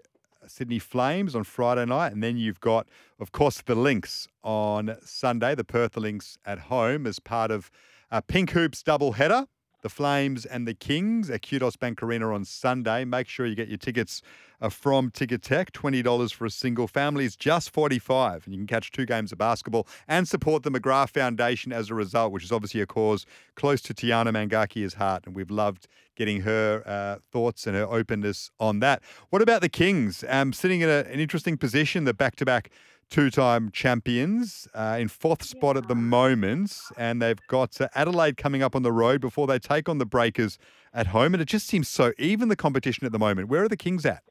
Sydney 0.50 0.78
Flames 0.78 1.34
on 1.34 1.44
Friday 1.44 1.84
night. 1.84 2.12
And 2.12 2.22
then 2.22 2.36
you've 2.36 2.60
got, 2.60 2.88
of 3.18 3.32
course, 3.32 3.60
the 3.60 3.74
Lynx 3.74 4.28
on 4.42 4.96
Sunday, 5.02 5.54
the 5.54 5.64
Perth 5.64 5.96
Lynx 5.96 6.38
at 6.44 6.58
home 6.58 7.06
as 7.06 7.18
part 7.18 7.50
of 7.50 7.70
a 8.10 8.22
Pink 8.22 8.50
Hoops 8.50 8.82
double 8.82 9.12
header. 9.12 9.46
The 9.82 9.88
Flames 9.88 10.44
and 10.44 10.66
the 10.66 10.74
Kings 10.74 11.30
at 11.30 11.42
Qudos 11.42 11.78
Bank 11.78 12.02
Arena 12.02 12.32
on 12.32 12.44
Sunday. 12.44 13.04
Make 13.04 13.28
sure 13.28 13.46
you 13.46 13.54
get 13.54 13.68
your 13.68 13.78
tickets 13.78 14.22
uh, 14.60 14.68
from 14.68 15.10
Ticketek. 15.10 15.70
$20 15.70 16.32
for 16.32 16.46
a 16.46 16.50
single 16.50 16.88
family 16.88 17.24
is 17.24 17.36
just 17.36 17.70
45 17.70 18.46
And 18.46 18.54
you 18.54 18.60
can 18.60 18.66
catch 18.66 18.90
two 18.90 19.06
games 19.06 19.32
of 19.32 19.38
basketball 19.38 19.86
and 20.06 20.26
support 20.26 20.62
the 20.62 20.70
McGrath 20.70 21.10
Foundation 21.10 21.72
as 21.72 21.90
a 21.90 21.94
result, 21.94 22.32
which 22.32 22.44
is 22.44 22.52
obviously 22.52 22.80
a 22.80 22.86
cause 22.86 23.26
close 23.54 23.80
to 23.82 23.94
Tiana 23.94 24.32
Mangakahia's 24.32 24.94
heart. 24.94 25.24
And 25.26 25.36
we've 25.36 25.50
loved 25.50 25.86
getting 26.16 26.40
her 26.40 26.82
uh, 26.84 27.20
thoughts 27.30 27.66
and 27.66 27.76
her 27.76 27.86
openness 27.86 28.50
on 28.58 28.80
that. 28.80 29.02
What 29.30 29.42
about 29.42 29.60
the 29.60 29.68
Kings? 29.68 30.24
Um, 30.28 30.52
sitting 30.52 30.80
in 30.80 30.88
a, 30.88 31.04
an 31.10 31.20
interesting 31.20 31.56
position, 31.56 32.04
the 32.04 32.14
back 32.14 32.34
to 32.36 32.44
back 32.44 32.70
two 33.10 33.30
time 33.30 33.70
champions 33.70 34.68
uh, 34.74 34.96
in 35.00 35.08
fourth 35.08 35.42
spot 35.42 35.76
at 35.76 35.88
the 35.88 35.94
moment. 35.94 36.76
And 36.96 37.20
they've 37.22 37.40
got 37.48 37.80
uh, 37.80 37.88
Adelaide 37.94 38.36
coming 38.36 38.62
up 38.62 38.76
on 38.76 38.82
the 38.82 38.92
road 38.92 39.20
before 39.20 39.46
they 39.46 39.58
take 39.58 39.88
on 39.88 39.98
the 39.98 40.06
Breakers 40.06 40.58
at 40.92 41.08
home. 41.08 41.34
And 41.34 41.42
it 41.42 41.48
just 41.48 41.66
seems 41.66 41.88
so 41.88 42.12
even 42.18 42.48
the 42.48 42.56
competition 42.56 43.06
at 43.06 43.12
the 43.12 43.18
moment. 43.18 43.48
Where 43.48 43.64
are 43.64 43.68
the 43.68 43.76
Kings 43.76 44.04
at? 44.04 44.22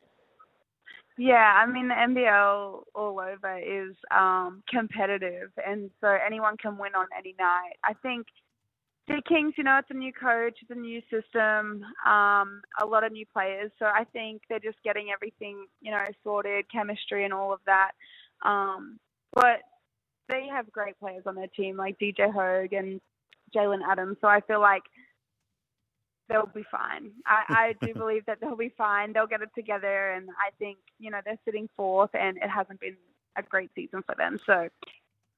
Yeah, 1.18 1.36
I 1.36 1.66
mean 1.66 1.88
the 1.88 1.96
NBL 1.96 2.84
all 2.94 3.20
over 3.20 3.58
is 3.58 3.96
um, 4.16 4.62
competitive, 4.70 5.50
and 5.66 5.90
so 6.00 6.16
anyone 6.24 6.58
can 6.58 6.78
win 6.78 6.94
on 6.94 7.08
any 7.18 7.34
night. 7.40 7.74
I 7.84 7.94
think 8.04 8.28
the 9.08 9.22
Kings, 9.28 9.54
you 9.58 9.64
know, 9.64 9.78
it's 9.80 9.90
a 9.90 9.96
new 9.96 10.12
coach, 10.14 10.60
it's 10.62 10.70
a 10.70 10.76
new 10.76 11.02
system, 11.10 11.82
um, 12.06 12.62
a 12.80 12.86
lot 12.86 13.04
of 13.04 13.12
new 13.14 13.26
players. 13.34 13.72
So 13.80 13.86
I 13.86 14.04
think 14.14 14.44
they're 14.50 14.60
just 14.60 14.78
getting 14.84 15.08
everything, 15.12 15.66
you 15.82 15.92
know, 15.92 16.04
sorted, 16.24 16.66
chemistry 16.72 17.24
and 17.24 17.34
all 17.34 17.54
of 17.54 17.62
that. 17.66 17.92
Um, 18.44 19.00
but 19.34 19.62
they 20.30 20.48
have 20.52 20.72
great 20.72 21.00
players 21.00 21.24
on 21.26 21.36
their 21.36 21.48
team, 21.48 21.78
like 21.78 21.98
DJ 22.00 22.32
Hogue 22.32 22.74
and 22.74 23.00
Jalen 23.56 23.80
Adams. 23.90 24.18
So 24.22 24.28
I 24.28 24.42
feel 24.42 24.60
like 24.60 24.84
they'll 26.30 26.46
be 26.54 26.66
fine. 26.70 27.12
I, 27.26 27.74
I 27.82 27.86
do 27.86 27.94
believe 27.96 28.26
that 28.26 28.40
they'll 28.42 28.56
be 28.56 28.74
fine. 28.78 29.14
They'll 29.14 29.28
get 29.28 29.42
it 29.42 29.50
together, 29.56 30.12
and 30.12 30.30
I 30.32 30.52
think 30.60 30.78
you 31.00 31.12
know 31.12 31.20
they're 31.24 31.40
sitting 31.46 31.70
fourth, 31.76 32.12
and 32.14 32.38
it 32.38 32.50
hasn't 32.50 32.80
been 32.80 32.98
a 33.38 33.44
great 33.44 33.72
season 33.76 34.04
for 34.06 34.16
them. 34.16 34.40
So 34.46 34.68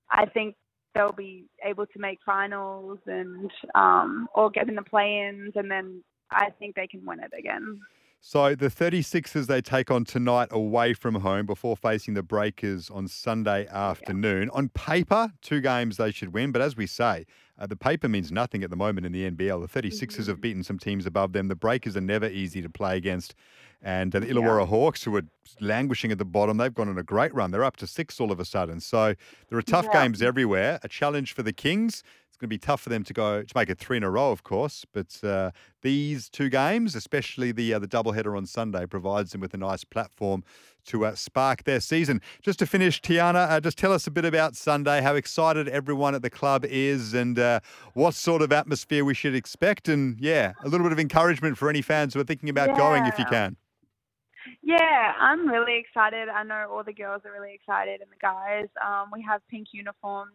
I 0.10 0.26
think 0.26 0.56
they'll 0.96 1.12
be 1.12 1.46
able 1.64 1.86
to 1.86 2.00
make 2.00 2.20
finals 2.26 3.00
and 3.06 3.52
um, 3.76 4.28
or 4.34 4.50
get 4.50 4.70
in 4.70 4.76
the 4.76 4.82
play-ins, 4.82 5.54
and 5.56 5.70
then 5.70 6.04
I 6.32 6.50
think 6.58 6.76
they 6.76 6.88
can 6.88 7.06
win 7.06 7.20
it 7.20 7.32
again. 7.38 7.82
So 8.22 8.54
the 8.54 8.68
36ers 8.68 9.48
they 9.48 9.62
take 9.62 9.90
on 9.90 10.04
tonight 10.04 10.50
away 10.52 10.94
from 10.94 11.16
home 11.16 11.46
before 11.46 11.78
facing 11.78 12.16
the 12.16 12.24
Breakers 12.24 12.90
on 12.90 13.08
Sunday 13.08 13.66
afternoon. 13.68 14.44
Yeah. 14.44 14.58
On 14.58 14.70
paper, 14.70 15.32
two 15.42 15.62
games 15.62 15.98
they 15.98 16.12
should 16.12 16.34
win, 16.34 16.52
but 16.52 16.62
as 16.62 16.76
we 16.76 16.86
say, 16.86 17.26
uh, 17.60 17.68
the 17.68 17.76
paper 17.76 18.08
means 18.08 18.32
nothing 18.32 18.64
at 18.64 18.70
the 18.70 18.76
moment 18.76 19.06
in 19.06 19.12
the 19.12 19.30
NBL. 19.30 19.70
The 19.72 19.82
36ers 19.82 20.08
mm-hmm. 20.08 20.30
have 20.30 20.42
beaten 20.42 20.64
some 20.64 20.80
teams 20.80 21.06
above 21.06 21.34
them. 21.34 21.50
The 21.50 21.56
Breakers 21.56 21.98
are 21.98 22.02
never 22.02 22.28
easy 22.28 22.62
to 22.62 22.70
play 22.70 22.96
against. 22.96 23.36
And 23.82 24.16
uh, 24.16 24.20
the 24.20 24.28
Illawarra 24.28 24.62
yeah. 24.62 24.68
Hawks, 24.68 25.04
who 25.04 25.16
are 25.16 25.24
languishing 25.60 26.12
at 26.12 26.18
the 26.18 26.26
bottom, 26.26 26.58
they've 26.58 26.74
gone 26.74 26.90
on 26.90 26.98
a 26.98 27.04
great 27.04 27.34
run. 27.34 27.52
They're 27.52 27.64
up 27.64 27.78
to 27.78 27.88
six 27.88 28.20
all 28.20 28.32
of 28.32 28.40
a 28.40 28.46
sudden. 28.46 28.80
So 28.80 29.14
there 29.50 29.58
are 29.58 29.62
tough 29.62 29.88
yeah. 29.94 30.04
games 30.04 30.22
everywhere. 30.22 30.80
A 30.84 30.88
challenge 30.88 31.34
for 31.34 31.44
the 31.44 31.54
Kings 31.54 32.02
It's 32.28 32.38
going 32.38 32.48
to 32.48 32.54
be 32.54 32.58
tough 32.58 32.82
for 32.82 32.90
them 32.90 33.04
to 33.04 33.14
go 33.14 33.44
to 33.44 33.58
make 33.58 33.70
it 33.70 33.78
three 33.78 33.98
in 33.98 34.04
a 34.04 34.10
row, 34.10 34.32
of 34.32 34.44
course. 34.44 34.86
But 34.92 35.22
uh, 35.24 35.52
these 35.82 36.30
two 36.30 36.50
games, 36.50 36.96
especially 36.96 37.52
the 37.52 37.74
uh, 37.74 37.80
the 37.80 37.88
doubleheader 37.88 38.38
on 38.38 38.46
Sunday, 38.46 38.86
provides 38.86 39.32
them 39.32 39.42
with 39.42 39.54
a 39.54 39.58
nice 39.58 39.84
platform 39.84 40.44
to 40.90 41.06
uh, 41.06 41.16
spark 41.16 41.64
their 41.64 41.80
season. 41.80 42.22
Just 42.42 42.60
to 42.60 42.66
finish, 42.66 43.02
Tiana, 43.02 43.50
uh, 43.50 43.60
just 43.60 43.78
tell 43.78 43.94
us 43.94 44.08
a 44.08 44.12
bit 44.12 44.26
about 44.26 44.56
Sunday, 44.56 45.02
how 45.02 45.16
excited 45.16 45.68
everyone 45.68 46.16
at 46.16 46.22
the 46.22 46.30
club 46.30 46.66
is, 46.66 47.14
and 47.14 47.40
uh, 47.40 47.60
what 47.94 48.14
sort 48.14 48.42
of 48.42 48.52
atmosphere 48.52 49.06
we 49.06 49.14
should 49.14 49.36
expect, 49.36 49.88
and 49.88 50.20
yeah, 50.20 50.54
a 50.64 50.70
little 50.70 50.86
bit 50.86 50.92
of 50.92 51.00
encouragement 51.00 51.58
for 51.58 51.70
any 51.70 51.82
fans 51.82 52.14
who 52.14 52.20
are 52.20 52.26
thinking 52.26 52.50
about 52.50 52.70
yeah. 52.70 52.78
going 52.78 53.06
if 53.06 53.18
you 53.18 53.26
can. 53.26 53.56
Yeah, 54.62 55.14
I'm 55.20 55.48
really 55.48 55.78
excited. 55.78 56.30
I 56.30 56.44
know 56.44 56.68
all 56.72 56.84
the 56.84 56.94
girls 56.94 57.22
are 57.26 57.32
really 57.32 57.54
excited 57.54 58.02
and 58.02 58.10
the 58.10 58.22
guys. 58.22 58.68
Um, 58.86 59.10
we 59.12 59.24
have 59.28 59.42
pink 59.50 59.68
uniforms 59.72 60.34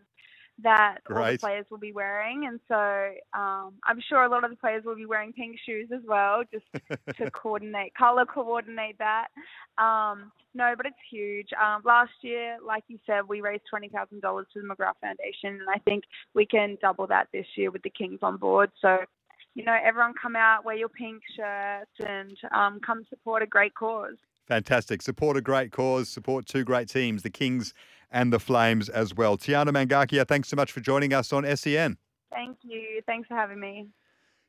that 0.63 0.99
all 1.11 1.17
the 1.33 1.39
players 1.39 1.67
will 1.71 1.79
be 1.79 1.93
wearing, 1.93 2.47
and 2.47 2.61
so 2.69 3.39
um, 3.39 3.75
I'm 3.85 4.01
sure 4.09 4.23
a 4.23 4.29
lot 4.29 4.45
of 4.45 4.51
the 4.51 4.57
players 4.57 4.85
will 4.85 4.95
be 4.95 5.07
wearing 5.07 5.33
pink 5.33 5.57
shoes 5.67 5.89
as 5.93 6.03
well, 6.07 6.43
just 6.53 6.65
to 7.17 7.31
coordinate, 7.33 7.95
color 7.95 8.25
coordinate 8.25 8.97
that. 8.99 9.29
Um, 9.79 10.31
no, 10.55 10.75
but 10.77 10.87
it's 10.87 10.97
huge. 11.11 11.49
Um, 11.61 11.83
last 11.85 12.13
year, 12.23 12.59
like 12.65 12.85
you 12.87 12.99
said, 13.05 13.23
we 13.29 13.41
raised 13.41 13.65
twenty 13.69 13.89
thousand 13.89 14.21
dollars 14.21 14.47
to 14.55 14.61
the 14.61 14.69
McGrath 14.69 14.95
Foundation, 15.01 15.61
and 15.61 15.69
I 15.75 15.79
think 15.81 16.05
we 16.35 16.47
can 16.47 16.79
double 16.81 17.09
that 17.09 17.29
this 17.33 17.47
year 17.57 17.73
with 17.73 17.83
the 17.83 17.91
Kings 17.91 18.21
on 18.23 18.37
board. 18.37 18.71
So, 18.81 18.99
you 19.55 19.65
know, 19.65 19.77
everyone 19.85 20.15
come 20.21 20.37
out, 20.37 20.65
wear 20.65 20.77
your 20.77 20.89
pink 20.89 21.23
shirts, 21.37 21.91
and 21.99 22.37
um, 22.55 22.81
come 22.85 23.05
support 23.11 23.43
a 23.43 23.47
great 23.47 23.75
cause. 23.75 24.17
Fantastic. 24.47 25.03
Support 25.03 25.37
a 25.37 25.41
great 25.41 25.73
cause, 25.73 26.09
support 26.09 26.47
two 26.47 26.65
great 26.65 26.89
teams, 26.89 27.23
the 27.23 27.31
Kings 27.31 27.73
and 28.11 28.33
the 28.33 28.39
Flames 28.39 28.89
as 28.89 29.15
well. 29.15 29.37
Tiana 29.37 29.69
Mangakahia, 29.69 30.27
thanks 30.27 30.49
so 30.49 30.57
much 30.57 30.71
for 30.71 30.81
joining 30.81 31.13
us 31.13 31.33
on 31.33 31.45
SEN. 31.57 31.97
Thank 32.31 32.59
you. 32.63 33.01
Thanks 33.07 33.29
for 33.29 33.35
having 33.35 33.61
me. 33.61 33.89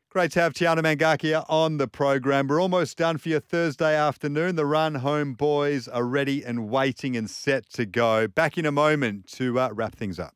Great 0.10 0.32
to 0.32 0.40
have 0.40 0.54
Tiana 0.54 0.80
Mangakahia 0.80 1.46
on 1.50 1.78
the 1.78 1.88
program. 1.88 2.48
We're 2.48 2.62
almost 2.62 2.98
done 2.98 3.18
for 3.18 3.30
your 3.30 3.42
Thursday 3.42 3.96
afternoon. 3.98 4.56
The 4.56 4.66
run 4.66 4.96
home 4.96 5.34
boys 5.34 5.88
are 5.88 6.06
ready 6.06 6.44
and 6.44 6.70
waiting 6.70 7.18
and 7.18 7.30
set 7.30 7.70
to 7.72 7.86
go. 7.86 8.28
Back 8.28 8.58
in 8.58 8.66
a 8.66 8.72
moment 8.72 9.28
to 9.34 9.60
uh, 9.60 9.70
wrap 9.74 9.96
things 9.96 10.18
up. 10.20 10.34